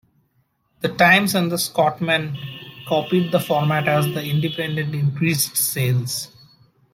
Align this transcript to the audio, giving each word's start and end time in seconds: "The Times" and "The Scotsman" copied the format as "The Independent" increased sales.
"The 0.79 0.89
Times" 0.89 1.35
and 1.35 1.51
"The 1.51 1.59
Scotsman" 1.59 2.35
copied 2.87 3.31
the 3.31 3.39
format 3.39 3.87
as 3.87 4.07
"The 4.07 4.25
Independent" 4.25 4.95
increased 4.95 5.55
sales. 5.55 6.29